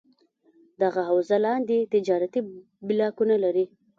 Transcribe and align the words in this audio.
دغه 0.81 1.01
حوزه 1.09 1.37
لاندې 1.45 1.89
تجارتي 1.93 2.39
بلاکونه 2.87 3.35
لري: 3.43 3.65